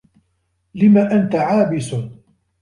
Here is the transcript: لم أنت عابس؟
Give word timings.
لم 0.75 0.97
أنت 0.97 1.35
عابس؟ 1.35 1.95